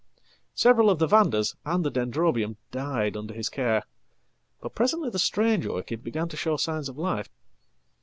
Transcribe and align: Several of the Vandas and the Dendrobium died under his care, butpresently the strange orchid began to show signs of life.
Several 0.55 0.89
of 0.89 0.97
the 0.97 1.05
Vandas 1.05 1.55
and 1.63 1.85
the 1.85 1.91
Dendrobium 1.91 2.55
died 2.71 3.15
under 3.15 3.35
his 3.35 3.49
care, 3.49 3.83
butpresently 4.59 5.11
the 5.11 5.19
strange 5.19 5.67
orchid 5.67 6.03
began 6.03 6.27
to 6.29 6.35
show 6.35 6.57
signs 6.57 6.89
of 6.89 6.97
life. 6.97 7.29